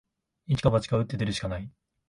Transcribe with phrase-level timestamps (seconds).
[0.47, 1.71] 一か八か、打って出るしかない